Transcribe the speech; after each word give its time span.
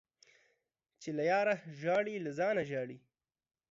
چي 1.01 1.09
له 1.17 1.23
ياره 1.31 1.55
ژاړې، 1.81 2.15
له 2.25 2.31
ځانه 2.39 2.63
ژاړې. 2.69 2.97